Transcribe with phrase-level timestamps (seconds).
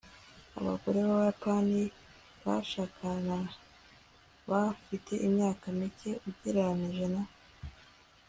[0.59, 1.81] Abagore bAbayapani
[2.45, 3.37] bashakana
[4.49, 7.05] bafite imyaka mike ugereranije